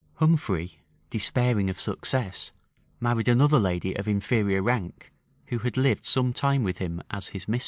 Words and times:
Humphrey, 0.15 0.79
despairing 1.11 1.69
of 1.69 1.79
success, 1.79 2.51
married 2.99 3.27
another 3.27 3.59
lady 3.59 3.93
of 3.95 4.07
inferior 4.07 4.63
rank, 4.63 5.11
who 5.49 5.59
had 5.59 5.77
lived 5.77 6.07
some 6.07 6.33
time 6.33 6.63
with 6.63 6.79
him 6.79 7.03
as 7.11 7.27
his 7.27 7.47
mistress. 7.47 7.59